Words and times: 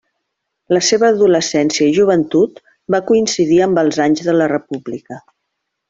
La 0.75 0.79
seva 0.87 1.11
adolescència 1.15 1.89
i 1.89 1.93
joventut 1.99 2.57
va 2.97 3.03
coincidir 3.13 3.63
amb 3.69 3.83
els 3.85 4.01
anys 4.09 4.25
de 4.31 4.39
la 4.43 4.49
República. 4.59 5.25